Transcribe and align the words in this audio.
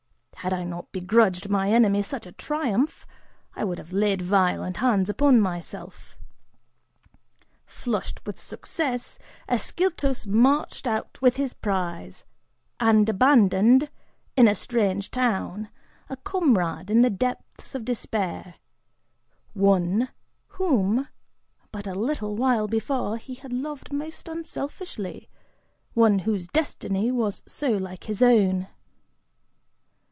Had 0.41 0.53
I 0.53 0.63
not 0.63 0.91
begrudged 0.91 1.49
my 1.49 1.69
enemy 1.69 2.01
such 2.01 2.25
a 2.25 2.31
triumph, 2.31 3.05
I 3.55 3.63
would 3.63 3.77
have 3.77 3.93
laid 3.93 4.23
violent 4.23 4.77
hands 4.77 5.07
upon 5.07 5.39
myself. 5.39 6.17
Flushed 7.67 8.25
with 8.25 8.39
success, 8.39 9.19
Ascyltos 9.47 10.25
marched 10.25 10.87
out 10.87 11.21
with 11.21 11.35
his 11.35 11.53
prize, 11.53 12.23
and 12.79 13.07
abandoned, 13.07 13.91
in 14.35 14.47
a 14.47 14.55
strange 14.55 15.11
town, 15.11 15.69
a 16.09 16.17
comrade 16.17 16.89
in 16.89 17.03
the 17.03 17.11
depths 17.11 17.75
of 17.75 17.85
despair; 17.85 18.55
one 19.53 20.09
whom, 20.57 21.07
but 21.71 21.85
a 21.85 21.93
little 21.93 22.35
while 22.35 22.67
before, 22.67 23.17
he 23.17 23.35
had 23.35 23.53
loved 23.53 23.93
most 23.93 24.27
unselfishly, 24.27 25.29
one 25.93 26.17
whose 26.17 26.47
destiny 26.47 27.11
was 27.11 27.43
so 27.47 27.73
like 27.77 28.05
his 28.05 28.23
own. 28.23 28.67